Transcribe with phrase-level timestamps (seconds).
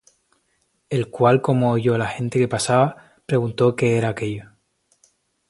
[0.89, 4.49] El cual como oyó la gente que pasaba, preguntó qué era aquello.